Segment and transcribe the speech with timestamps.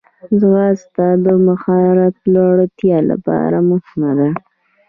[0.39, 4.29] ځغاسته د مهارت لوړتیا لپاره مهمه ده